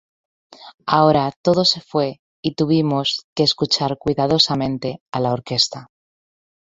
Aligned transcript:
Ahora 0.87 1.31
todo 1.43 1.63
se 1.63 1.79
fue 1.79 2.21
y 2.41 2.55
tuvimos 2.55 3.27
que 3.35 3.43
escuchar 3.43 3.99
cuidadosamente 3.99 4.99
a 5.11 5.19
la 5.19 5.31
orquesta. 5.31 5.89